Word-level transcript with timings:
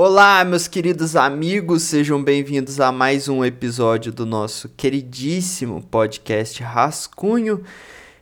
Olá, 0.00 0.44
meus 0.44 0.68
queridos 0.68 1.16
amigos, 1.16 1.82
sejam 1.82 2.22
bem-vindos 2.22 2.78
a 2.78 2.92
mais 2.92 3.28
um 3.28 3.44
episódio 3.44 4.12
do 4.12 4.24
nosso 4.24 4.68
queridíssimo 4.68 5.82
podcast 5.82 6.62
Rascunho. 6.62 7.64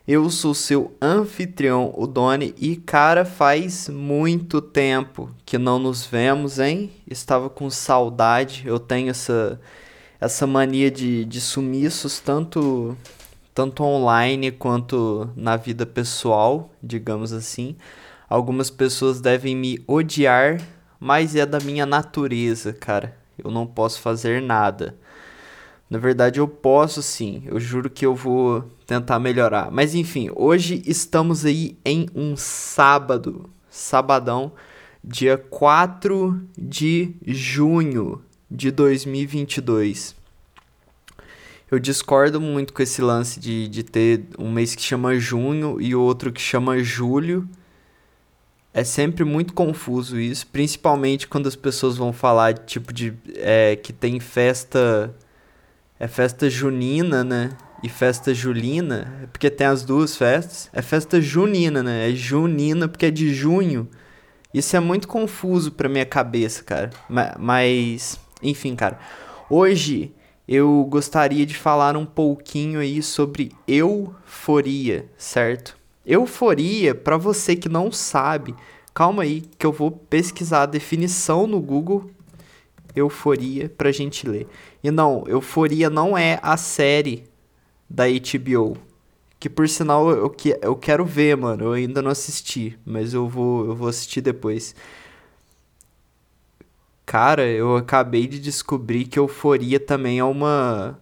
Eu 0.08 0.30
sou 0.30 0.54
seu 0.54 0.96
anfitrião, 1.02 1.92
o 1.94 2.06
Doni, 2.06 2.54
e 2.56 2.76
cara, 2.76 3.26
faz 3.26 3.90
muito 3.90 4.62
tempo 4.62 5.30
que 5.44 5.58
não 5.58 5.78
nos 5.78 6.06
vemos, 6.06 6.58
hein? 6.58 6.90
Estava 7.06 7.50
com 7.50 7.68
saudade, 7.68 8.62
eu 8.64 8.78
tenho 8.78 9.10
essa, 9.10 9.60
essa 10.18 10.46
mania 10.46 10.90
de, 10.90 11.26
de 11.26 11.42
sumiços, 11.42 12.20
tanto, 12.20 12.96
tanto 13.54 13.84
online 13.84 14.50
quanto 14.50 15.28
na 15.36 15.58
vida 15.58 15.84
pessoal, 15.84 16.70
digamos 16.82 17.34
assim. 17.34 17.76
Algumas 18.30 18.70
pessoas 18.70 19.20
devem 19.20 19.54
me 19.54 19.78
odiar, 19.86 20.58
mas 20.98 21.34
é 21.36 21.44
da 21.44 21.60
minha 21.60 21.86
natureza, 21.86 22.72
cara. 22.72 23.16
Eu 23.42 23.50
não 23.50 23.66
posso 23.66 24.00
fazer 24.00 24.40
nada. 24.40 24.96
Na 25.88 25.98
verdade, 25.98 26.40
eu 26.40 26.48
posso 26.48 27.02
sim. 27.02 27.42
Eu 27.46 27.60
juro 27.60 27.88
que 27.88 28.04
eu 28.04 28.14
vou 28.14 28.62
tentar 28.86 29.18
melhorar. 29.18 29.70
Mas 29.70 29.94
enfim, 29.94 30.30
hoje 30.34 30.82
estamos 30.86 31.44
aí 31.44 31.76
em 31.84 32.08
um 32.14 32.36
sábado, 32.36 33.48
sabadão, 33.70 34.52
dia 35.02 35.38
4 35.38 36.40
de 36.58 37.14
junho 37.24 38.20
de 38.50 38.70
2022. 38.70 40.16
Eu 41.70 41.78
discordo 41.78 42.40
muito 42.40 42.72
com 42.72 42.82
esse 42.82 43.02
lance 43.02 43.40
de, 43.40 43.68
de 43.68 43.82
ter 43.82 44.24
um 44.38 44.50
mês 44.50 44.74
que 44.74 44.82
chama 44.82 45.18
junho 45.18 45.80
e 45.80 45.94
outro 45.94 46.32
que 46.32 46.40
chama 46.40 46.82
julho. 46.82 47.48
É 48.76 48.84
sempre 48.84 49.24
muito 49.24 49.54
confuso 49.54 50.20
isso, 50.20 50.46
principalmente 50.48 51.26
quando 51.26 51.46
as 51.46 51.56
pessoas 51.56 51.96
vão 51.96 52.12
falar 52.12 52.52
tipo 52.52 52.92
de 52.92 53.14
é, 53.36 53.74
que 53.74 53.90
tem 53.90 54.20
festa 54.20 55.16
é 55.98 56.06
festa 56.06 56.50
junina, 56.50 57.24
né? 57.24 57.56
E 57.82 57.88
festa 57.88 58.34
julina, 58.34 59.26
porque 59.32 59.48
tem 59.48 59.66
as 59.66 59.82
duas 59.82 60.14
festas. 60.14 60.68
É 60.74 60.82
festa 60.82 61.22
junina, 61.22 61.82
né? 61.82 62.10
É 62.10 62.14
junina 62.14 62.86
porque 62.86 63.06
é 63.06 63.10
de 63.10 63.32
junho. 63.32 63.88
Isso 64.52 64.76
é 64.76 64.80
muito 64.80 65.08
confuso 65.08 65.72
pra 65.72 65.88
minha 65.88 66.04
cabeça, 66.04 66.62
cara. 66.62 66.90
Mas, 67.38 68.20
enfim, 68.42 68.76
cara. 68.76 68.98
Hoje 69.48 70.12
eu 70.46 70.84
gostaria 70.84 71.46
de 71.46 71.56
falar 71.56 71.96
um 71.96 72.04
pouquinho 72.04 72.80
aí 72.80 73.02
sobre 73.02 73.52
euforia, 73.66 75.06
certo? 75.16 75.75
Euforia, 76.06 76.94
para 76.94 77.16
você 77.16 77.56
que 77.56 77.68
não 77.68 77.90
sabe, 77.90 78.54
calma 78.94 79.24
aí 79.24 79.40
que 79.58 79.66
eu 79.66 79.72
vou 79.72 79.90
pesquisar 79.90 80.62
a 80.62 80.66
definição 80.66 81.48
no 81.48 81.60
Google 81.60 82.08
Euforia 82.94 83.68
pra 83.68 83.90
gente 83.90 84.26
ler. 84.26 84.46
E 84.82 84.90
não, 84.90 85.24
Euforia 85.26 85.90
não 85.90 86.16
é 86.16 86.38
a 86.42 86.56
série 86.56 87.24
da 87.90 88.04
HBO. 88.06 88.78
Que 89.38 89.50
por 89.50 89.68
sinal 89.68 90.08
eu, 90.10 90.30
que, 90.30 90.56
eu 90.62 90.76
quero 90.76 91.04
ver, 91.04 91.36
mano. 91.36 91.64
Eu 91.64 91.72
ainda 91.72 92.00
não 92.00 92.10
assisti, 92.10 92.78
mas 92.86 93.12
eu 93.12 93.28
vou, 93.28 93.66
eu 93.66 93.74
vou 93.74 93.88
assistir 93.88 94.20
depois. 94.20 94.74
Cara, 97.04 97.46
eu 97.46 97.76
acabei 97.76 98.26
de 98.26 98.38
descobrir 98.38 99.04
que 99.04 99.18
Euforia 99.18 99.78
também 99.78 100.18
é 100.18 100.24
uma. 100.24 100.98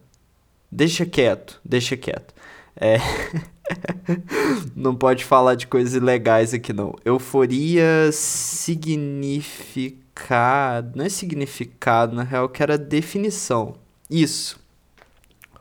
Deixa 0.70 1.06
quieto, 1.06 1.60
deixa 1.64 1.96
quieto. 1.96 2.34
É. 2.76 2.98
não 4.74 4.94
pode 4.94 5.24
falar 5.24 5.54
de 5.54 5.66
coisas 5.66 5.94
ilegais 5.94 6.52
aqui, 6.54 6.72
não. 6.72 6.94
Euforia 7.04 8.10
significa 8.12 10.04
significado. 10.14 10.96
Não 10.96 11.04
é 11.04 11.08
significado, 11.08 12.14
na 12.14 12.22
real, 12.22 12.48
que 12.48 12.62
era 12.62 12.78
definição. 12.78 13.74
Isso. 14.08 14.58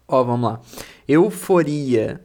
Ó, 0.07 0.23
vamos 0.23 0.51
lá. 0.51 0.61
Euforia 1.07 2.21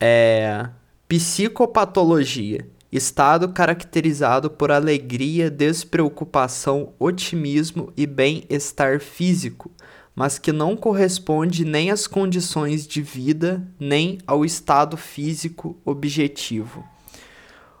é 0.00 0.68
psicopatologia. 1.08 2.66
Estado 2.90 3.50
caracterizado 3.50 4.48
por 4.50 4.70
alegria, 4.70 5.50
despreocupação, 5.50 6.94
otimismo 6.98 7.92
e 7.94 8.06
bem-estar 8.06 8.98
físico, 8.98 9.70
mas 10.18 10.36
que 10.36 10.50
não 10.50 10.76
corresponde 10.76 11.64
nem 11.64 11.92
às 11.92 12.08
condições 12.08 12.88
de 12.88 13.00
vida, 13.00 13.64
nem 13.78 14.18
ao 14.26 14.44
estado 14.44 14.96
físico 14.96 15.76
objetivo. 15.84 16.84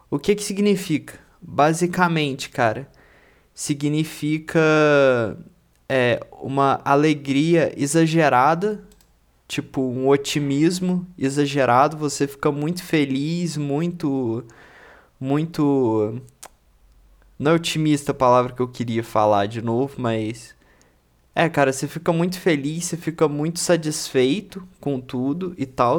O 0.08 0.20
que 0.20 0.36
que 0.36 0.44
significa? 0.44 1.18
Basicamente, 1.42 2.48
cara, 2.48 2.88
significa 3.52 4.60
é, 5.88 6.24
uma 6.40 6.80
alegria 6.84 7.72
exagerada, 7.76 8.84
tipo 9.48 9.80
um 9.80 10.06
otimismo 10.06 11.04
exagerado, 11.18 11.96
você 11.96 12.28
fica 12.28 12.52
muito 12.52 12.84
feliz, 12.84 13.56
muito 13.56 14.44
muito 15.18 16.22
não 17.36 17.50
é 17.50 17.54
otimista 17.56 18.12
a 18.12 18.14
palavra 18.14 18.52
que 18.52 18.62
eu 18.62 18.68
queria 18.68 19.02
falar 19.02 19.46
de 19.46 19.60
novo, 19.60 19.96
mas 19.98 20.56
é, 21.38 21.48
cara, 21.48 21.72
você 21.72 21.86
fica 21.86 22.12
muito 22.12 22.40
feliz, 22.40 22.86
você 22.86 22.96
fica 22.96 23.28
muito 23.28 23.60
satisfeito 23.60 24.66
com 24.80 25.00
tudo 25.00 25.54
e 25.56 25.64
tal, 25.64 25.96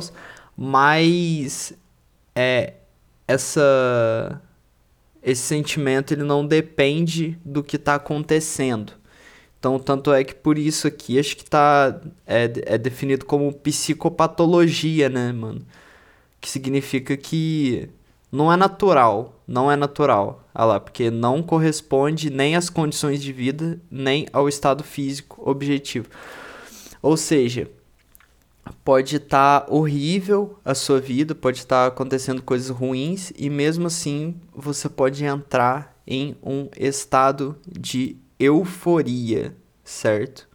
mas 0.58 1.74
é 2.36 2.74
essa 3.26 4.42
esse 5.24 5.42
sentimento 5.44 6.14
ele 6.14 6.24
não 6.24 6.46
depende 6.46 7.40
do 7.46 7.64
que 7.64 7.78
está 7.78 7.96
acontecendo. 7.96 8.94
Então, 9.60 9.80
tanto 9.80 10.14
é 10.14 10.24
que 10.26 10.36
por 10.36 10.58
isso 10.58 10.88
aqui 10.88 11.20
acho 11.20 11.38
que 11.38 11.46
tá, 11.46 12.02
é, 12.28 12.76
é 12.76 12.78
definido 12.78 13.26
como 13.26 13.54
psicopatologia, 13.54 15.10
né, 15.10 15.32
mano? 15.32 15.66
Que 16.42 16.50
significa 16.50 17.18
que 17.18 17.90
não 18.32 18.52
é 18.52 18.56
natural, 18.56 19.42
não 19.48 19.72
é 19.72 19.76
natural. 19.76 20.44
Ah 20.54 20.66
lá, 20.66 20.80
porque 20.80 21.10
não 21.10 21.42
corresponde 21.42 22.30
nem 22.30 22.56
às 22.56 22.70
condições 22.70 23.22
de 23.22 23.34
vida, 23.34 23.80
nem 23.90 24.28
ao 24.32 24.48
estado 24.48 24.84
físico 24.84 25.42
objetivo. 25.50 26.08
Ou 27.02 27.18
seja, 27.18 27.70
pode 28.84 29.16
estar 29.16 29.62
tá 29.62 29.74
horrível 29.74 30.60
a 30.64 30.76
sua 30.76 31.00
vida, 31.00 31.34
pode 31.34 31.60
estar 31.60 31.84
tá 31.84 31.88
acontecendo 31.88 32.42
coisas 32.42 32.70
ruins 32.70 33.32
e 33.38 33.50
mesmo 33.50 33.88
assim 33.88 34.36
você 34.54 34.88
pode 34.88 35.24
entrar 35.24 35.98
em 36.06 36.36
um 36.44 36.68
estado 36.78 37.56
de 37.68 38.18
euforia, 38.40 39.56
certo? 39.84 40.48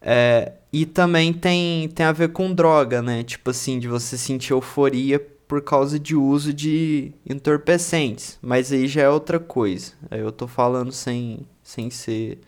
É, 0.00 0.52
e 0.72 0.86
também 0.86 1.32
tem, 1.32 1.88
tem 1.88 2.06
a 2.06 2.12
ver 2.12 2.28
com 2.30 2.52
droga, 2.52 3.02
né? 3.02 3.22
Tipo 3.24 3.50
assim, 3.50 3.78
de 3.78 3.88
você 3.88 4.16
sentir 4.16 4.52
euforia 4.52 5.24
por 5.48 5.62
causa 5.62 5.98
de 5.98 6.14
uso 6.14 6.52
de 6.52 7.10
entorpecentes. 7.28 8.38
Mas 8.42 8.70
aí 8.70 8.86
já 8.86 9.02
é 9.02 9.08
outra 9.08 9.40
coisa. 9.40 9.94
Aí 10.10 10.20
eu 10.20 10.30
tô 10.30 10.46
falando 10.46 10.92
sem, 10.92 11.40
sem 11.62 11.88
ser 11.88 12.38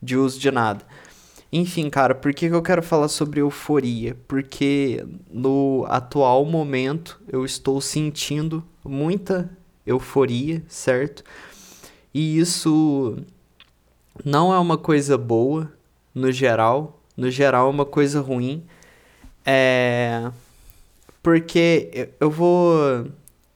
de 0.00 0.16
uso 0.16 0.38
de 0.38 0.50
nada. 0.50 0.84
Enfim, 1.50 1.88
cara, 1.88 2.14
por 2.14 2.34
que, 2.34 2.48
que 2.48 2.54
eu 2.54 2.62
quero 2.62 2.82
falar 2.82 3.08
sobre 3.08 3.40
euforia? 3.40 4.16
Porque 4.28 5.02
no 5.30 5.86
atual 5.88 6.44
momento 6.44 7.18
eu 7.32 7.44
estou 7.44 7.80
sentindo 7.80 8.62
muita 8.84 9.50
euforia, 9.86 10.62
certo? 10.68 11.24
E 12.12 12.38
isso 12.38 13.16
não 14.22 14.52
é 14.52 14.58
uma 14.58 14.76
coisa 14.76 15.16
boa 15.16 15.72
no 16.14 16.30
geral, 16.30 17.00
no 17.16 17.30
geral 17.30 17.68
é 17.68 17.70
uma 17.70 17.86
coisa 17.86 18.20
ruim. 18.20 18.62
É 19.44 20.30
porque 21.26 22.10
eu 22.20 22.30
vou 22.30 22.72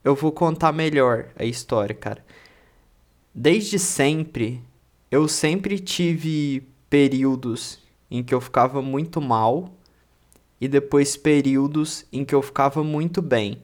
eu 0.02 0.16
vou 0.16 0.32
contar 0.32 0.72
melhor 0.72 1.28
a 1.38 1.44
história, 1.44 1.94
cara. 1.94 2.24
Desde 3.32 3.78
sempre 3.78 4.60
eu 5.08 5.28
sempre 5.28 5.78
tive 5.78 6.66
períodos 6.88 7.78
em 8.10 8.24
que 8.24 8.34
eu 8.34 8.40
ficava 8.40 8.82
muito 8.82 9.20
mal 9.20 9.72
e 10.60 10.66
depois 10.66 11.16
períodos 11.16 12.04
em 12.12 12.24
que 12.24 12.34
eu 12.34 12.42
ficava 12.42 12.82
muito 12.82 13.22
bem. 13.22 13.62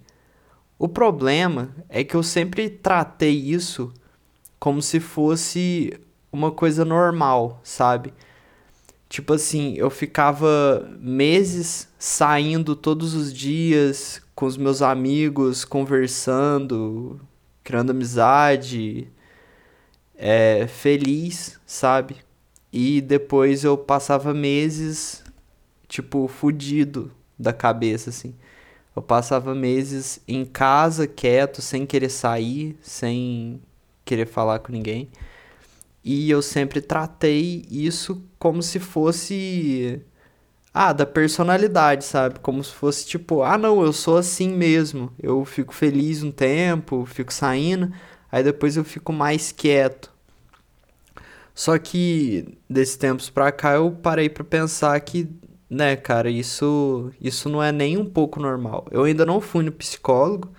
O 0.78 0.86
problema 0.86 1.74
é 1.88 2.04
que 2.04 2.14
eu 2.14 2.22
sempre 2.22 2.70
tratei 2.70 3.34
isso 3.34 3.92
como 4.56 4.80
se 4.80 5.00
fosse 5.00 5.98
uma 6.30 6.52
coisa 6.52 6.84
normal, 6.84 7.60
sabe? 7.64 8.14
Tipo 9.08 9.34
assim, 9.34 9.74
eu 9.76 9.88
ficava 9.88 10.90
meses 11.00 11.88
saindo 11.98 12.74
todos 12.74 13.14
os 13.14 13.32
dias 13.32 14.20
com 14.34 14.46
os 14.46 14.56
meus 14.56 14.82
amigos, 14.82 15.64
conversando, 15.64 17.20
criando 17.64 17.90
amizade, 17.90 19.08
é, 20.16 20.66
feliz, 20.66 21.58
sabe? 21.64 22.16
E 22.72 23.00
depois 23.00 23.64
eu 23.64 23.78
passava 23.78 24.34
meses, 24.34 25.24
tipo, 25.88 26.28
fudido 26.28 27.10
da 27.38 27.52
cabeça, 27.52 28.10
assim. 28.10 28.34
Eu 28.94 29.02
passava 29.02 29.54
meses 29.54 30.20
em 30.26 30.44
casa, 30.44 31.06
quieto, 31.06 31.62
sem 31.62 31.86
querer 31.86 32.10
sair, 32.10 32.76
sem 32.82 33.60
querer 34.04 34.26
falar 34.26 34.58
com 34.58 34.72
ninguém. 34.72 35.08
E 36.08 36.30
eu 36.30 36.40
sempre 36.40 36.80
tratei 36.80 37.66
isso 37.68 38.22
como 38.38 38.62
se 38.62 38.78
fosse. 38.78 40.00
Ah, 40.72 40.92
da 40.92 41.04
personalidade, 41.04 42.04
sabe? 42.04 42.38
Como 42.38 42.62
se 42.62 42.72
fosse 42.72 43.04
tipo, 43.04 43.42
ah, 43.42 43.58
não, 43.58 43.82
eu 43.82 43.92
sou 43.92 44.16
assim 44.16 44.50
mesmo. 44.50 45.12
Eu 45.20 45.44
fico 45.44 45.74
feliz 45.74 46.22
um 46.22 46.30
tempo, 46.30 47.04
fico 47.06 47.32
saindo, 47.34 47.92
aí 48.30 48.44
depois 48.44 48.76
eu 48.76 48.84
fico 48.84 49.12
mais 49.12 49.50
quieto. 49.50 50.12
Só 51.52 51.76
que 51.76 52.56
desses 52.70 52.96
tempos 52.96 53.28
pra 53.28 53.50
cá 53.50 53.74
eu 53.74 53.90
parei 53.90 54.28
pra 54.28 54.44
pensar 54.44 55.00
que, 55.00 55.28
né, 55.68 55.96
cara, 55.96 56.30
isso, 56.30 57.10
isso 57.20 57.48
não 57.48 57.60
é 57.62 57.72
nem 57.72 57.96
um 57.98 58.06
pouco 58.06 58.38
normal. 58.40 58.86
Eu 58.92 59.04
ainda 59.04 59.26
não 59.26 59.40
fui 59.40 59.64
no 59.64 59.72
psicólogo, 59.72 60.52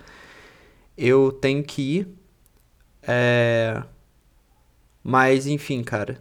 eu 0.96 1.32
tenho 1.32 1.62
que 1.64 1.82
ir. 2.00 2.08
É... 3.02 3.82
Mas, 5.02 5.46
enfim, 5.46 5.82
cara, 5.82 6.20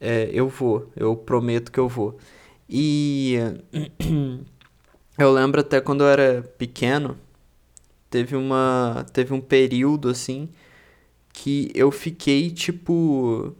é, 0.00 0.30
eu 0.32 0.48
vou, 0.48 0.90
eu 0.96 1.16
prometo 1.16 1.72
que 1.72 1.80
eu 1.80 1.88
vou. 1.88 2.18
E 2.68 3.36
eu 5.18 5.32
lembro 5.32 5.60
até 5.60 5.80
quando 5.80 6.02
eu 6.04 6.08
era 6.08 6.42
pequeno, 6.58 7.18
teve 8.10 8.36
uma, 8.36 9.06
teve 9.12 9.32
um 9.34 9.40
período 9.40 10.08
assim 10.08 10.48
que 11.32 11.70
eu 11.74 11.90
fiquei 11.90 12.50
tipo 12.50 13.54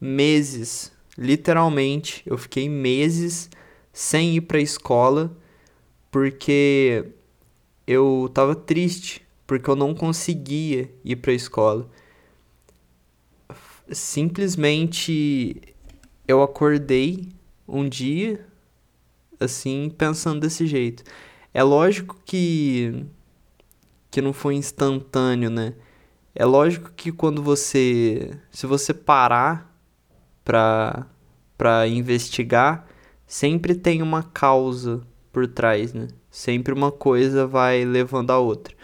meses, 0.00 0.92
literalmente, 1.16 2.22
eu 2.26 2.36
fiquei 2.36 2.68
meses 2.68 3.48
sem 3.92 4.36
ir 4.36 4.42
para 4.42 4.60
escola 4.60 5.36
porque 6.10 7.04
eu 7.86 8.30
tava 8.32 8.54
triste, 8.54 9.26
porque 9.46 9.68
eu 9.68 9.76
não 9.76 9.94
conseguia 9.94 10.90
ir 11.04 11.16
para 11.16 11.32
escola. 11.32 11.88
Simplesmente 13.90 15.60
eu 16.26 16.42
acordei 16.42 17.28
um 17.68 17.88
dia 17.88 18.46
assim 19.38 19.90
pensando 19.90 20.40
desse 20.40 20.66
jeito. 20.66 21.04
É 21.52 21.62
lógico 21.62 22.18
que 22.24 23.04
que 24.10 24.22
não 24.22 24.32
foi 24.32 24.54
instantâneo, 24.54 25.50
né? 25.50 25.74
É 26.34 26.44
lógico 26.44 26.92
que 26.96 27.12
quando 27.12 27.42
você 27.42 28.30
se 28.50 28.66
você 28.66 28.94
parar 28.94 29.72
para 30.44 31.06
para 31.56 31.86
investigar, 31.86 32.86
sempre 33.26 33.74
tem 33.74 34.02
uma 34.02 34.22
causa 34.22 35.02
por 35.32 35.46
trás, 35.46 35.92
né? 35.92 36.08
Sempre 36.30 36.72
uma 36.74 36.90
coisa 36.90 37.46
vai 37.46 37.84
levando 37.84 38.30
a 38.30 38.38
outra. 38.38 38.74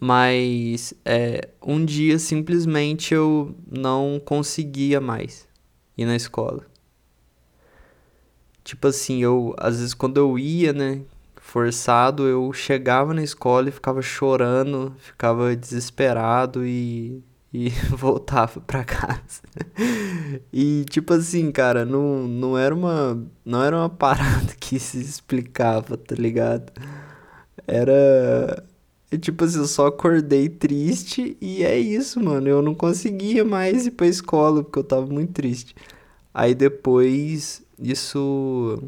Mas 0.00 0.94
é, 1.04 1.50
um 1.62 1.84
dia 1.84 2.18
simplesmente 2.18 3.12
eu 3.14 3.54
não 3.70 4.20
conseguia 4.24 5.00
mais 5.00 5.46
ir 5.96 6.06
na 6.06 6.16
escola. 6.16 6.66
Tipo 8.64 8.88
assim, 8.88 9.22
eu 9.22 9.54
às 9.58 9.78
vezes 9.78 9.94
quando 9.94 10.16
eu 10.16 10.38
ia, 10.38 10.72
né, 10.72 11.02
forçado, 11.36 12.26
eu 12.26 12.52
chegava 12.52 13.12
na 13.12 13.22
escola 13.22 13.68
e 13.68 13.72
ficava 13.72 14.00
chorando, 14.00 14.94
ficava 14.98 15.54
desesperado 15.56 16.64
e 16.64 17.22
e 17.52 17.68
voltava 17.90 18.60
para 18.60 18.84
casa. 18.84 19.42
e 20.52 20.84
tipo 20.88 21.12
assim, 21.14 21.50
cara, 21.50 21.84
não, 21.84 22.26
não 22.28 22.56
era 22.56 22.74
uma 22.74 23.20
não 23.44 23.62
era 23.62 23.76
uma 23.76 23.88
parada 23.90 24.54
que 24.58 24.78
se 24.78 25.00
explicava, 25.00 25.96
tá 25.96 26.14
ligado? 26.14 26.72
Era 27.66 28.64
tipo 29.18 29.44
assim, 29.44 29.58
eu 29.58 29.66
só 29.66 29.86
acordei 29.88 30.48
triste 30.48 31.36
e 31.40 31.62
é 31.64 31.78
isso, 31.78 32.22
mano. 32.22 32.48
Eu 32.48 32.62
não 32.62 32.74
conseguia 32.74 33.44
mais 33.44 33.86
ir 33.86 33.92
pra 33.92 34.06
escola 34.06 34.62
porque 34.62 34.78
eu 34.78 34.84
tava 34.84 35.06
muito 35.06 35.32
triste. 35.32 35.74
Aí 36.32 36.54
depois 36.54 37.62
isso 37.78 38.82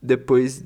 depois 0.00 0.64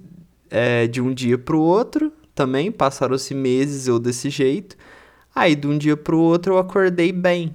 é, 0.50 0.86
de 0.86 1.00
um 1.00 1.14
dia 1.14 1.38
pro 1.38 1.60
outro 1.60 2.12
também 2.34 2.72
passaram-se 2.72 3.34
meses 3.34 3.86
eu 3.86 3.98
desse 3.98 4.28
jeito 4.30 4.76
Aí, 5.34 5.56
de 5.56 5.66
um 5.66 5.78
dia 5.78 5.96
pro 5.96 6.18
outro, 6.18 6.54
eu 6.54 6.58
acordei 6.58 7.10
bem, 7.10 7.54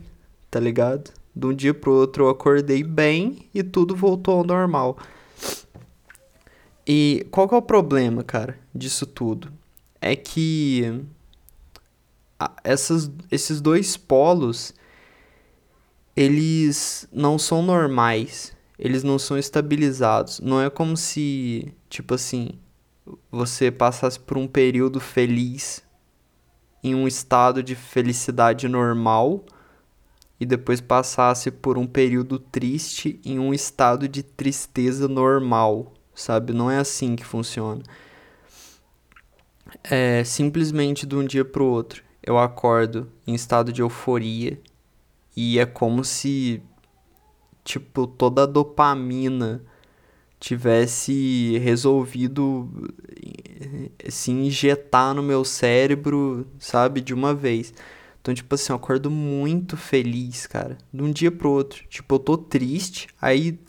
tá 0.49 0.59
ligado? 0.59 1.11
De 1.35 1.45
um 1.45 1.53
dia 1.53 1.75
pro 1.75 1.93
outro, 1.93 2.25
eu 2.25 2.29
acordei 2.29 2.83
bem 2.83 3.47
e 3.53 3.61
tudo 3.61 3.95
voltou 3.95 4.39
ao 4.39 4.43
normal. 4.43 4.97
E 6.87 7.27
qual 7.29 7.47
que 7.47 7.53
é 7.53 7.57
o 7.57 7.61
problema, 7.61 8.23
cara, 8.23 8.57
disso 8.73 9.05
tudo? 9.05 9.51
É 10.11 10.15
que 10.15 11.03
essas, 12.63 13.11
esses 13.31 13.59
dois 13.59 13.97
polos, 13.97 14.73
eles 16.15 17.07
não 17.11 17.37
são 17.37 17.61
normais, 17.61 18.55
eles 18.77 19.03
não 19.03 19.17
são 19.19 19.37
estabilizados. 19.37 20.39
Não 20.39 20.61
é 20.61 20.69
como 20.69 20.95
se, 20.95 21.73
tipo 21.89 22.13
assim, 22.13 22.51
você 23.31 23.71
passasse 23.71 24.19
por 24.19 24.37
um 24.37 24.47
período 24.47 24.99
feliz 24.99 25.83
em 26.83 26.93
um 26.95 27.07
estado 27.07 27.63
de 27.63 27.75
felicidade 27.75 28.67
normal 28.67 29.43
e 30.39 30.45
depois 30.45 30.79
passasse 30.79 31.49
por 31.49 31.77
um 31.77 31.87
período 31.87 32.37
triste 32.37 33.19
em 33.25 33.39
um 33.39 33.53
estado 33.53 34.07
de 34.07 34.21
tristeza 34.21 35.07
normal, 35.07 35.93
sabe? 36.13 36.53
Não 36.53 36.69
é 36.69 36.77
assim 36.77 37.15
que 37.15 37.25
funciona. 37.25 37.81
É 39.83 40.23
simplesmente 40.23 41.05
de 41.05 41.15
um 41.15 41.25
dia 41.25 41.45
para 41.45 41.63
o 41.63 41.67
outro. 41.67 42.03
Eu 42.21 42.37
acordo 42.37 43.11
em 43.25 43.33
estado 43.33 43.71
de 43.71 43.81
euforia 43.81 44.59
e 45.35 45.59
é 45.59 45.65
como 45.65 46.03
se 46.03 46.61
tipo 47.63 48.07
toda 48.07 48.43
a 48.43 48.45
dopamina 48.45 49.63
tivesse 50.39 51.57
resolvido 51.59 52.69
se 54.09 54.31
injetar 54.31 55.13
no 55.13 55.23
meu 55.23 55.43
cérebro, 55.43 56.47
sabe, 56.59 57.01
de 57.01 57.13
uma 57.13 57.33
vez. 57.33 57.73
Então, 58.21 58.33
tipo 58.33 58.53
assim, 58.53 58.71
eu 58.71 58.75
acordo 58.75 59.09
muito 59.09 59.77
feliz, 59.77 60.45
cara, 60.45 60.77
de 60.93 61.01
um 61.01 61.11
dia 61.11 61.31
pro 61.31 61.49
outro. 61.49 61.85
Tipo, 61.87 62.15
eu 62.15 62.19
tô 62.19 62.37
triste, 62.37 63.07
aí 63.21 63.59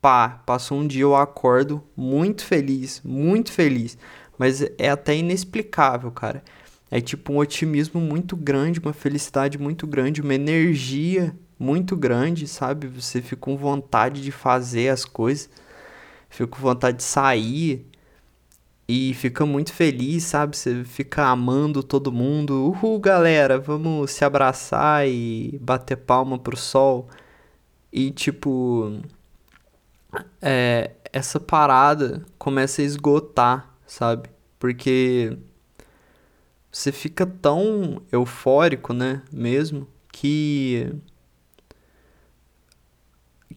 pá, 0.00 0.42
passou 0.44 0.78
um 0.78 0.86
dia 0.86 1.02
eu 1.02 1.14
acordo 1.14 1.82
muito 1.96 2.44
feliz, 2.44 3.00
muito 3.04 3.52
feliz, 3.52 3.96
mas 4.38 4.62
é 4.78 4.90
até 4.90 5.16
inexplicável, 5.16 6.10
cara. 6.10 6.42
É 6.90 7.00
tipo 7.00 7.32
um 7.32 7.38
otimismo 7.38 8.00
muito 8.00 8.36
grande, 8.36 8.80
uma 8.80 8.92
felicidade 8.92 9.58
muito 9.58 9.86
grande, 9.86 10.20
uma 10.20 10.34
energia 10.34 11.34
muito 11.58 11.96
grande, 11.96 12.46
sabe? 12.46 12.86
Você 12.88 13.22
fica 13.22 13.36
com 13.36 13.56
vontade 13.56 14.20
de 14.20 14.30
fazer 14.32 14.88
as 14.88 15.04
coisas, 15.04 15.48
fica 16.28 16.46
com 16.48 16.58
vontade 16.60 16.98
de 16.98 17.04
sair 17.04 17.86
e 18.88 19.14
fica 19.14 19.46
muito 19.46 19.72
feliz, 19.72 20.24
sabe? 20.24 20.56
Você 20.56 20.84
fica 20.84 21.24
amando 21.26 21.82
todo 21.82 22.12
mundo. 22.12 22.66
Uhul, 22.68 22.98
galera, 22.98 23.58
vamos 23.58 24.10
se 24.10 24.24
abraçar 24.24 25.08
e 25.08 25.58
bater 25.62 25.96
palma 25.96 26.38
pro 26.38 26.56
sol. 26.56 27.08
E 27.92 28.10
tipo, 28.10 29.00
é, 30.40 30.90
essa 31.12 31.38
parada 31.40 32.24
começa 32.38 32.82
a 32.82 32.84
esgotar, 32.84 33.71
sabe? 33.86 34.30
Porque 34.58 35.36
você 36.70 36.92
fica 36.92 37.26
tão 37.26 38.02
eufórico, 38.10 38.92
né? 38.92 39.22
Mesmo 39.32 39.86
que 40.12 40.92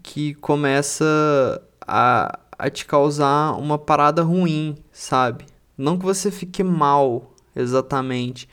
que 0.03 0.35
começa 0.35 1.05
a, 1.81 2.39
a 2.57 2.69
te 2.69 2.85
causar 2.85 3.57
uma 3.57 3.77
parada 3.77 4.21
ruim, 4.21 4.77
sabe? 4.91 5.45
Não 5.77 5.97
que 5.97 6.05
você 6.05 6.29
fique 6.29 6.63
mal 6.63 7.33
exatamente, 7.55 8.47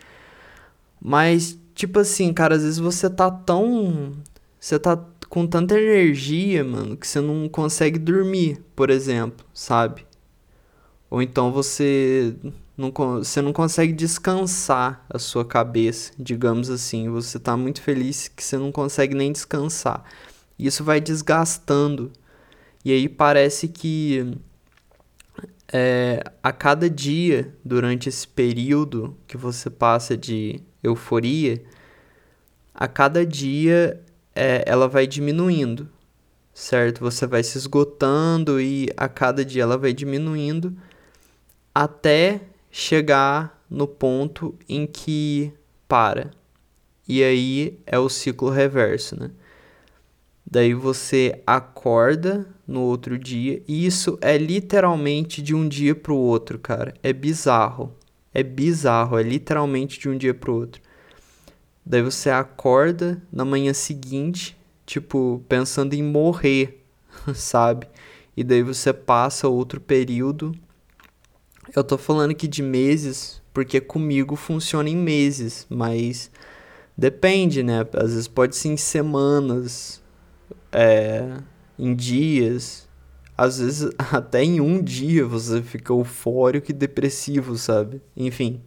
mas 1.00 1.58
tipo 1.74 1.98
assim, 1.98 2.32
cara, 2.32 2.54
às 2.54 2.62
vezes 2.62 2.78
você 2.78 3.10
tá 3.10 3.30
tão. 3.30 4.12
Você 4.58 4.78
tá 4.78 4.96
com 5.28 5.46
tanta 5.46 5.78
energia, 5.78 6.62
mano, 6.62 6.96
que 6.96 7.06
você 7.06 7.20
não 7.20 7.48
consegue 7.48 7.98
dormir, 7.98 8.62
por 8.76 8.90
exemplo, 8.90 9.44
sabe? 9.52 10.06
Ou 11.12 11.20
então 11.20 11.52
você 11.52 12.34
não, 12.74 12.90
você 12.90 13.42
não 13.42 13.52
consegue 13.52 13.92
descansar 13.92 15.04
a 15.10 15.18
sua 15.18 15.44
cabeça, 15.44 16.10
digamos 16.18 16.70
assim. 16.70 17.10
Você 17.10 17.38
tá 17.38 17.54
muito 17.54 17.82
feliz 17.82 18.28
que 18.28 18.42
você 18.42 18.56
não 18.56 18.72
consegue 18.72 19.14
nem 19.14 19.30
descansar. 19.30 20.02
Isso 20.58 20.82
vai 20.82 21.02
desgastando. 21.02 22.10
E 22.82 22.90
aí 22.90 23.10
parece 23.10 23.68
que 23.68 24.38
é, 25.70 26.24
a 26.42 26.50
cada 26.50 26.88
dia, 26.88 27.54
durante 27.62 28.08
esse 28.08 28.26
período 28.26 29.14
que 29.26 29.36
você 29.36 29.68
passa 29.68 30.16
de 30.16 30.62
euforia, 30.82 31.62
a 32.72 32.88
cada 32.88 33.26
dia 33.26 34.02
é, 34.34 34.64
ela 34.66 34.88
vai 34.88 35.06
diminuindo, 35.06 35.90
certo? 36.54 37.00
Você 37.00 37.26
vai 37.26 37.42
se 37.42 37.58
esgotando 37.58 38.58
e 38.58 38.88
a 38.96 39.10
cada 39.10 39.44
dia 39.44 39.64
ela 39.64 39.76
vai 39.76 39.92
diminuindo 39.92 40.74
até 41.74 42.40
chegar 42.70 43.62
no 43.68 43.86
ponto 43.86 44.54
em 44.68 44.86
que 44.86 45.52
para. 45.88 46.30
e 47.08 47.22
aí 47.22 47.78
é 47.86 47.98
o 47.98 48.08
ciclo 48.08 48.50
reverso, 48.50 49.18
né? 49.18 49.30
Daí 50.52 50.74
você 50.74 51.42
acorda 51.46 52.46
no 52.66 52.82
outro 52.82 53.18
dia, 53.18 53.62
e 53.66 53.86
isso 53.86 54.18
é 54.20 54.36
literalmente 54.36 55.40
de 55.40 55.54
um 55.54 55.66
dia 55.68 55.94
pro 55.94 56.16
outro, 56.16 56.58
cara. 56.58 56.94
É 57.02 57.12
bizarro. 57.12 57.94
É 58.34 58.42
bizarro, 58.42 59.18
é 59.18 59.22
literalmente 59.22 59.98
de 59.98 60.08
um 60.08 60.16
dia 60.16 60.34
pro 60.34 60.54
outro. 60.54 60.80
Daí 61.84 62.02
você 62.02 62.30
acorda 62.30 63.22
na 63.32 63.44
manhã 63.44 63.72
seguinte, 63.72 64.56
tipo, 64.86 65.42
pensando 65.48 65.94
em 65.94 66.02
morrer, 66.02 66.84
sabe? 67.34 67.86
E 68.36 68.44
daí 68.44 68.62
você 68.62 68.92
passa 68.92 69.48
outro 69.48 69.80
período. 69.80 70.54
Eu 71.74 71.84
tô 71.84 71.96
falando 71.96 72.32
aqui 72.32 72.48
de 72.48 72.62
meses, 72.62 73.40
porque 73.54 73.80
comigo 73.80 74.34
funciona 74.34 74.88
em 74.88 74.96
meses, 74.96 75.64
mas 75.70 76.30
depende, 76.98 77.62
né? 77.62 77.86
Às 77.94 78.10
vezes 78.10 78.28
pode 78.28 78.56
ser 78.56 78.68
em 78.68 78.76
semanas, 78.76 80.02
é, 80.72 81.38
em 81.78 81.94
dias, 81.94 82.88
às 83.38 83.58
vezes 83.58 83.90
até 84.12 84.42
em 84.42 84.60
um 84.60 84.82
dia 84.82 85.24
você 85.24 85.62
fica 85.62 85.92
eufórico 85.92 86.70
e 86.70 86.74
depressivo, 86.74 87.56
sabe? 87.56 88.02
Enfim. 88.16 88.60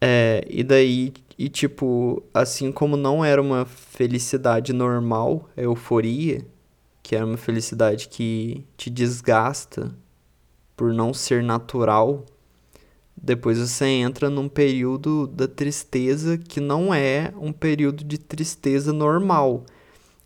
É, 0.00 0.44
e 0.48 0.62
daí, 0.62 1.12
e 1.38 1.48
tipo, 1.48 2.22
assim 2.32 2.70
como 2.70 2.96
não 2.96 3.24
era 3.24 3.40
uma 3.40 3.64
felicidade 3.64 4.72
normal, 4.72 5.48
a 5.56 5.62
euforia, 5.62 6.46
que 7.02 7.16
era 7.16 7.24
uma 7.24 7.36
felicidade 7.38 8.08
que 8.08 8.64
te 8.76 8.90
desgasta 8.90 9.94
por 10.80 10.94
não 10.94 11.12
ser 11.12 11.42
natural, 11.42 12.24
depois 13.14 13.58
você 13.58 13.84
entra 13.84 14.30
num 14.30 14.48
período 14.48 15.26
da 15.26 15.46
tristeza 15.46 16.38
que 16.38 16.58
não 16.58 16.94
é 16.94 17.34
um 17.38 17.52
período 17.52 18.02
de 18.02 18.16
tristeza 18.16 18.90
normal. 18.90 19.66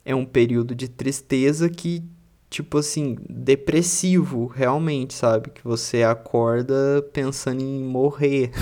É 0.05 0.15
um 0.15 0.25
período 0.25 0.73
de 0.73 0.87
tristeza 0.87 1.69
que, 1.69 2.05
tipo 2.49 2.79
assim, 2.79 3.17
depressivo, 3.29 4.47
realmente, 4.47 5.13
sabe? 5.15 5.51
Que 5.51 5.65
você 5.65 6.05
acorda 6.05 7.03
pensando 7.13 7.61
em 7.61 7.83
morrer. 7.83 8.53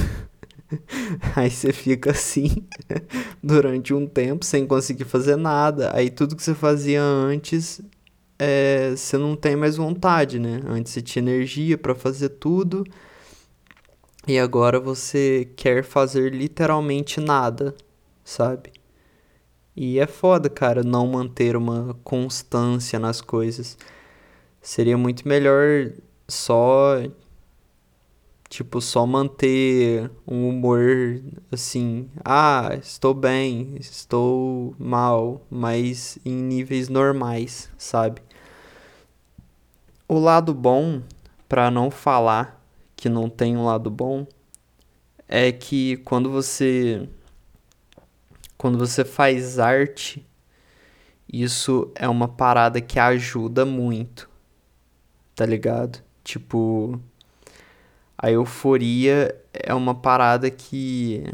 Aí 1.36 1.50
você 1.50 1.74
fica 1.74 2.12
assim 2.12 2.66
durante 3.44 3.92
um 3.92 4.06
tempo 4.06 4.46
sem 4.46 4.66
conseguir 4.66 5.04
fazer 5.04 5.36
nada. 5.36 5.94
Aí 5.94 6.08
tudo 6.08 6.36
que 6.36 6.42
você 6.42 6.54
fazia 6.54 7.02
antes, 7.02 7.82
é, 8.44 8.90
você 8.96 9.16
não 9.16 9.36
tem 9.36 9.54
mais 9.54 9.76
vontade, 9.76 10.36
né? 10.40 10.60
Antes 10.66 10.92
você 10.92 11.00
tinha 11.00 11.22
energia 11.22 11.78
para 11.78 11.94
fazer 11.94 12.30
tudo. 12.30 12.84
E 14.26 14.36
agora 14.36 14.80
você 14.80 15.48
quer 15.56 15.84
fazer 15.84 16.32
literalmente 16.32 17.20
nada, 17.20 17.72
sabe? 18.24 18.72
E 19.76 19.98
é 20.00 20.06
foda, 20.08 20.50
cara, 20.50 20.82
não 20.82 21.06
manter 21.06 21.56
uma 21.56 21.96
constância 22.02 22.98
nas 22.98 23.20
coisas. 23.20 23.78
Seria 24.60 24.98
muito 24.98 25.26
melhor 25.26 25.92
só 26.28 27.00
Tipo, 28.52 28.82
só 28.82 29.06
manter 29.06 30.10
um 30.28 30.46
humor 30.46 31.22
assim, 31.50 32.10
ah, 32.22 32.76
estou 32.78 33.14
bem, 33.14 33.76
estou 33.80 34.74
mal, 34.78 35.40
mas 35.50 36.18
em 36.22 36.34
níveis 36.34 36.90
normais, 36.90 37.70
sabe? 37.78 38.20
O 40.12 40.18
lado 40.18 40.52
bom, 40.52 41.00
para 41.48 41.70
não 41.70 41.90
falar 41.90 42.62
que 42.94 43.08
não 43.08 43.30
tem 43.30 43.56
um 43.56 43.64
lado 43.64 43.90
bom, 43.90 44.26
é 45.26 45.50
que 45.50 45.96
quando 46.04 46.30
você 46.30 47.08
quando 48.58 48.76
você 48.76 49.06
faz 49.06 49.58
arte, 49.58 50.22
isso 51.26 51.90
é 51.94 52.06
uma 52.06 52.28
parada 52.28 52.78
que 52.78 52.98
ajuda 52.98 53.64
muito. 53.64 54.28
Tá 55.34 55.46
ligado? 55.46 56.02
Tipo, 56.22 57.00
a 58.18 58.30
euforia 58.30 59.34
é 59.50 59.72
uma 59.72 59.94
parada 59.94 60.50
que 60.50 61.24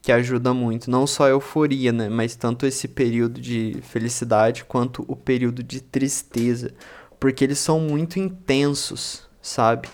que 0.00 0.12
ajuda 0.12 0.52
muito, 0.52 0.90
não 0.90 1.06
só 1.06 1.24
a 1.24 1.30
euforia, 1.30 1.90
né, 1.90 2.10
mas 2.10 2.36
tanto 2.36 2.66
esse 2.66 2.86
período 2.86 3.40
de 3.40 3.78
felicidade 3.80 4.62
quanto 4.62 5.02
o 5.08 5.16
período 5.16 5.62
de 5.62 5.80
tristeza, 5.80 6.74
porque 7.24 7.42
eles 7.42 7.58
são 7.58 7.80
muito 7.80 8.18
intensos, 8.18 9.22
sabe? 9.40 9.88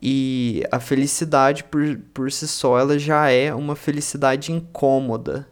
E 0.00 0.62
a 0.72 0.80
felicidade 0.80 1.62
por, 1.62 2.00
por 2.14 2.32
si 2.32 2.48
só 2.48 2.78
ela 2.78 2.98
já 2.98 3.28
é 3.28 3.54
uma 3.54 3.76
felicidade 3.76 4.50
incômoda. 4.50 5.46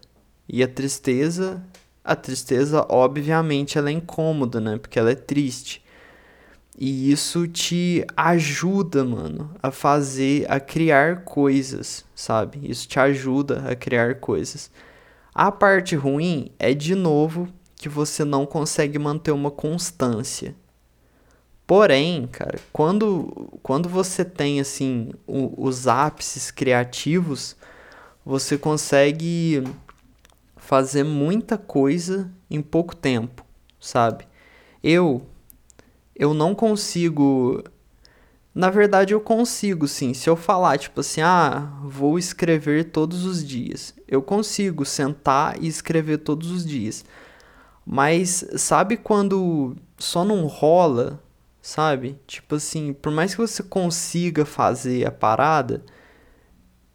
E 0.49 0.63
a 0.63 0.67
tristeza, 0.67 1.63
a 2.03 2.15
tristeza 2.15 2.83
obviamente 2.89 3.77
ela 3.77 3.89
é 3.89 3.91
incômoda, 3.91 4.59
né? 4.59 4.79
Porque 4.79 4.97
ela 4.97 5.11
é 5.11 5.15
triste. 5.15 5.85
E 6.75 7.11
isso 7.11 7.47
te 7.47 8.03
ajuda, 8.17 9.05
mano, 9.05 9.51
a 9.61 9.69
fazer, 9.69 10.51
a 10.51 10.59
criar 10.59 11.25
coisas, 11.25 12.05
sabe? 12.15 12.59
Isso 12.63 12.87
te 12.87 12.99
ajuda 12.99 13.69
a 13.69 13.75
criar 13.75 14.15
coisas. 14.15 14.71
A 15.31 15.51
parte 15.51 15.95
ruim 15.95 16.49
é, 16.57 16.73
de 16.73 16.95
novo, 16.95 17.47
que 17.75 17.87
você 17.87 18.25
não 18.25 18.47
consegue 18.47 18.97
manter 18.97 19.29
uma 19.29 19.51
constância. 19.51 20.55
Porém, 21.67 22.25
cara, 22.27 22.57
quando, 22.71 23.59
quando 23.61 23.89
você 23.89 24.23
tem, 24.23 24.61
assim, 24.61 25.11
o, 25.27 25.53
os 25.67 25.85
ápices 25.85 26.49
criativos, 26.49 27.57
você 28.25 28.57
consegue 28.57 29.61
fazer 30.55 31.03
muita 31.03 31.57
coisa 31.57 32.31
em 32.49 32.61
pouco 32.61 32.95
tempo, 32.95 33.45
sabe? 33.81 34.25
Eu, 34.81 35.27
eu 36.15 36.33
não 36.33 36.55
consigo. 36.55 37.61
Na 38.55 38.69
verdade, 38.69 39.13
eu 39.13 39.19
consigo 39.19 39.89
sim. 39.89 40.13
Se 40.13 40.29
eu 40.29 40.37
falar, 40.37 40.77
tipo 40.77 41.01
assim, 41.01 41.19
ah, 41.19 41.69
vou 41.83 42.17
escrever 42.17 42.91
todos 42.91 43.25
os 43.25 43.45
dias, 43.45 43.93
eu 44.07 44.21
consigo 44.21 44.85
sentar 44.85 45.61
e 45.61 45.67
escrever 45.67 46.19
todos 46.19 46.49
os 46.49 46.65
dias. 46.65 47.03
Mas 47.85 48.45
sabe 48.55 48.95
quando 48.95 49.75
só 49.97 50.23
não 50.23 50.47
rola, 50.47 51.21
sabe? 51.67 52.17
Tipo 52.25 52.55
assim, 52.55 52.93
por 52.93 53.11
mais 53.11 53.35
que 53.35 53.41
você 53.41 53.61
consiga 53.61 54.45
fazer 54.45 55.05
a 55.05 55.11
parada, 55.11 55.83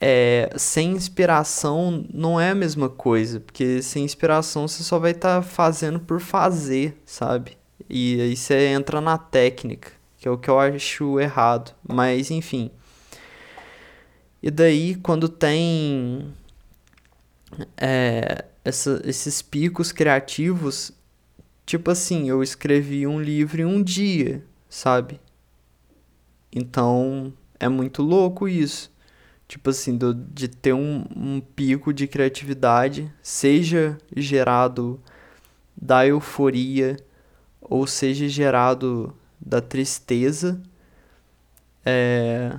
é, 0.01 0.51
sem 0.57 0.93
inspiração 0.93 2.07
não 2.11 2.41
é 2.41 2.51
a 2.51 2.55
mesma 2.55 2.89
coisa, 2.89 3.39
porque 3.39 3.83
sem 3.83 4.03
inspiração 4.03 4.67
você 4.67 4.83
só 4.83 4.99
vai 4.99 5.11
estar 5.11 5.37
tá 5.37 5.43
fazendo 5.43 6.01
por 6.01 6.21
fazer, 6.21 6.99
sabe? 7.05 7.59
E 7.89 8.19
aí 8.19 8.35
você 8.35 8.69
entra 8.69 8.99
na 9.03 9.19
técnica, 9.19 9.93
que 10.17 10.27
é 10.27 10.31
o 10.31 10.39
que 10.39 10.49
eu 10.49 10.59
acho 10.59 11.21
errado. 11.21 11.75
Mas 11.87 12.31
enfim. 12.31 12.71
E 14.43 14.51
daí 14.51 14.95
quando 14.95 15.29
tem 15.29 16.33
é, 17.77 18.47
essa, 18.65 19.03
esses 19.05 19.43
picos 19.43 19.93
criativos, 19.93 20.93
tipo 21.67 21.91
assim, 21.91 22.31
eu 22.31 22.43
escrevi 22.43 23.07
um 23.07 23.21
livro 23.21 23.61
em 23.61 23.67
um 23.67 23.83
dia, 23.83 24.43
sabe? 24.73 25.21
Então 26.51 27.31
é 27.61 27.69
muito 27.69 28.03
louco 28.03 28.49
isso. 28.49 28.91
Tipo 29.47 29.69
assim, 29.69 29.99
do, 29.99 30.15
de 30.15 30.49
ter 30.49 30.73
um, 30.73 31.05
um 31.15 31.41
pico 31.41 31.93
de 31.93 32.07
criatividade, 32.07 33.13
seja 33.23 33.99
gerado 34.17 34.99
da 35.77 36.07
euforia 36.07 36.97
ou 37.61 37.87
seja 37.87 38.27
gerado 38.29 39.15
da 39.39 39.61
tristeza. 39.61 40.59
É, 41.85 42.59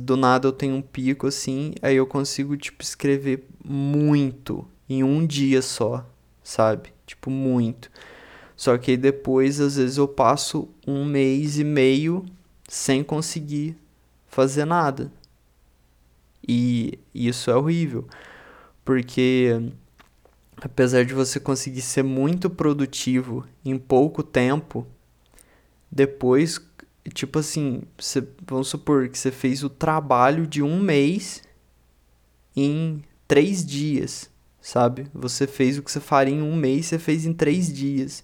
do 0.00 0.16
nada 0.16 0.46
eu 0.46 0.52
tenho 0.52 0.76
um 0.76 0.82
pico 0.82 1.26
assim, 1.26 1.74
aí 1.82 1.96
eu 1.96 2.06
consigo 2.06 2.56
tipo 2.56 2.84
escrever 2.84 3.48
muito 3.64 4.64
em 4.88 5.02
um 5.02 5.26
dia 5.26 5.60
só, 5.60 6.06
sabe? 6.44 6.92
Tipo 7.04 7.30
muito. 7.30 7.90
Só 8.56 8.76
que 8.78 8.96
depois 8.96 9.60
às 9.60 9.76
vezes 9.76 9.96
eu 9.96 10.06
passo 10.06 10.68
um 10.86 11.04
mês 11.04 11.58
e 11.58 11.64
meio 11.64 12.24
sem 12.68 13.02
conseguir 13.02 13.76
fazer 14.26 14.64
nada. 14.64 15.12
E 16.46 16.98
isso 17.14 17.50
é 17.50 17.56
horrível, 17.56 18.06
porque 18.84 19.72
apesar 20.60 21.04
de 21.04 21.14
você 21.14 21.38
conseguir 21.38 21.82
ser 21.82 22.02
muito 22.02 22.48
produtivo 22.48 23.46
em 23.64 23.78
pouco 23.78 24.22
tempo, 24.22 24.86
depois, 25.90 26.60
tipo 27.12 27.38
assim, 27.38 27.82
você, 27.98 28.26
vamos 28.46 28.68
supor 28.68 29.08
que 29.08 29.18
você 29.18 29.30
fez 29.30 29.62
o 29.62 29.68
trabalho 29.68 30.46
de 30.46 30.62
um 30.62 30.80
mês 30.80 31.42
em 32.56 33.02
três 33.28 33.64
dias, 33.64 34.30
sabe? 34.62 35.08
Você 35.12 35.46
fez 35.46 35.76
o 35.76 35.82
que 35.82 35.90
você 35.90 36.00
faria 36.00 36.34
em 36.34 36.40
um 36.40 36.54
mês, 36.56 36.86
você 36.86 36.98
fez 36.98 37.26
em 37.26 37.34
três 37.34 37.70
dias. 37.70 38.22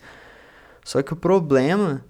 Só 0.84 1.02
que 1.02 1.12
o 1.12 1.16
problema 1.16 2.04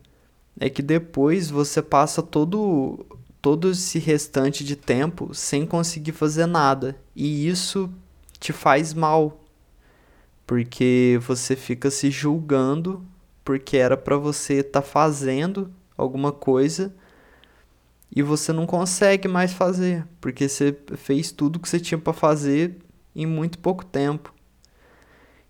é 0.61 0.69
que 0.69 0.83
depois 0.83 1.51
você 1.51 1.83
passa 1.83 2.23
todo 2.23 3.05
todo 3.41 3.71
esse 3.71 3.99
restante 3.99 4.65
de 4.65 4.77
tempo 4.77 5.33
sem 5.33 5.65
conseguir 5.65 6.13
fazer 6.13 6.47
nada. 6.47 6.97
E 7.17 7.49
isso 7.49 7.89
te 8.39 8.53
faz 8.53 8.93
mal, 8.93 9.41
porque 10.47 11.19
você 11.23 11.57
fica 11.57 11.91
se 11.91 12.11
julgando 12.11 13.05
porque 13.45 13.79
era 13.79 13.97
para 13.97 14.17
você 14.17 14.57
estar 14.57 14.83
tá 14.83 14.87
fazendo 14.87 15.73
alguma 15.97 16.31
coisa 16.31 16.95
e 18.15 18.23
você 18.23 18.53
não 18.53 18.67
consegue 18.67 19.27
mais 19.27 19.53
fazer, 19.53 20.07
porque 20.21 20.49
você 20.49 20.77
fez 20.97 21.33
tudo 21.33 21.59
que 21.59 21.69
você 21.69 21.81
tinha 21.81 21.99
para 21.99 22.13
fazer 22.13 22.77
em 23.19 23.27
muito 23.27 23.59
pouco 23.59 23.85
tempo. 23.85 24.33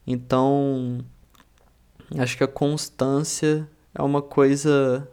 Então, 0.06 1.04
acho 2.16 2.34
que 2.38 2.42
a 2.42 2.48
constância 2.48 3.68
é 3.94 4.02
uma 4.02 4.22
coisa 4.22 5.06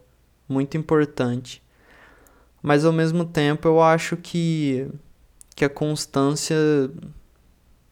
muito 0.48 0.78
importante. 0.78 1.62
Mas 2.64 2.86
ao 2.86 2.94
mesmo 2.94 3.26
tempo 3.26 3.68
eu 3.68 3.82
acho 3.82 4.16
que, 4.16 4.88
que 5.54 5.66
a 5.66 5.70
constância 5.70 6.56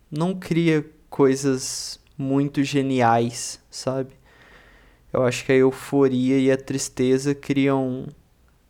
não 0.10 0.34
cria 0.34 0.90
coisas 1.10 2.00
muito 2.18 2.64
geniais, 2.64 3.60
sabe? 3.70 4.14
Eu 5.12 5.24
acho 5.24 5.46
que 5.46 5.52
a 5.52 5.56
euforia 5.56 6.40
e 6.40 6.50
a 6.50 6.58
tristeza 6.58 7.36
criam, 7.36 8.08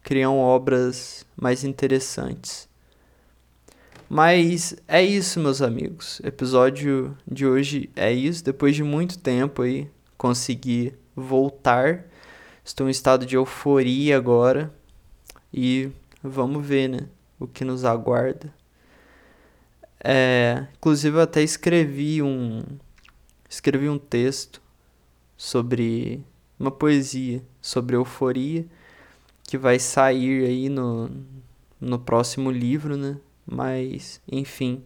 criam 0.01 0.39
obras 0.39 1.23
mais 1.39 1.63
interessantes. 1.63 2.67
Mas 4.09 4.75
é 4.87 5.01
isso, 5.01 5.39
meus 5.39 5.61
amigos. 5.61 6.19
O 6.19 6.27
episódio 6.27 7.17
de 7.29 7.45
hoje 7.45 7.89
é 7.95 8.11
isso. 8.11 8.43
Depois 8.43 8.75
de 8.75 8.83
muito 8.83 9.17
tempo 9.17 9.61
aí, 9.61 9.89
consegui 10.17 10.93
voltar. 11.15 12.05
Estou 12.63 12.87
em 12.87 12.91
estado 12.91 13.25
de 13.25 13.35
euforia 13.35 14.17
agora. 14.17 14.73
E 15.53 15.91
vamos 16.21 16.65
ver, 16.65 16.89
né? 16.89 16.99
O 17.39 17.47
que 17.47 17.65
nos 17.65 17.85
aguarda. 17.85 18.53
É, 20.03 20.67
inclusive 20.77 21.17
eu 21.17 21.21
até 21.21 21.41
escrevi 21.41 22.21
um 22.21 22.61
escrevi 23.49 23.87
um 23.87 23.97
texto 23.97 24.61
sobre 25.37 26.21
uma 26.59 26.71
poesia 26.71 27.41
sobre 27.61 27.95
euforia 27.95 28.65
que 29.43 29.57
vai 29.57 29.79
sair 29.79 30.45
aí 30.45 30.67
no, 30.67 31.09
no 31.79 31.97
próximo 31.99 32.51
livro, 32.51 32.97
né? 32.97 33.17
Mas, 33.45 34.21
enfim. 34.31 34.83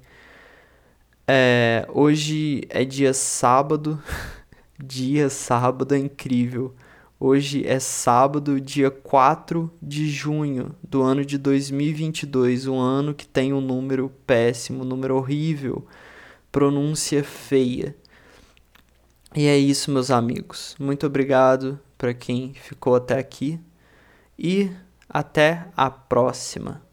É, 1.28 1.88
hoje 1.90 2.62
é 2.70 2.86
dia 2.86 3.14
sábado. 3.14 4.02
dia 4.84 5.30
sábado 5.30 5.96
é 5.96 5.98
incrível. 5.98 6.74
Hoje 7.20 7.66
é 7.66 7.80
sábado, 7.80 8.62
dia 8.62 8.92
4 8.92 9.72
de 9.82 10.08
junho 10.08 10.76
do 10.84 11.02
ano 11.02 11.26
de 11.26 11.40
2022, 11.40 12.68
um 12.68 12.80
ano 12.80 13.12
que 13.12 13.26
tem 13.26 13.54
um 13.54 13.60
número 13.60 14.12
péssimo, 14.28 14.84
um 14.84 14.86
número 14.86 15.16
horrível, 15.16 15.84
pronúncia 16.52 17.24
feia. 17.24 17.96
E 19.36 19.48
é 19.48 19.58
isso, 19.58 19.90
meus 19.90 20.12
amigos. 20.12 20.76
Muito 20.80 21.08
obrigado 21.08 21.80
para 21.98 22.14
quem 22.14 22.54
ficou 22.54 22.96
até 22.96 23.18
aqui 23.18 23.60
e 24.38 24.70
até 25.10 25.68
a 25.76 25.90
próxima. 25.90 26.87